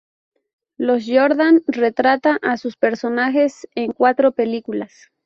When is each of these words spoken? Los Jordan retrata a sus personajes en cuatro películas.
Los 0.77 1.03
Jordan 1.07 1.61
retrata 1.67 2.39
a 2.41 2.57
sus 2.57 2.75
personajes 2.75 3.67
en 3.75 3.91
cuatro 3.91 4.31
películas. 4.31 5.11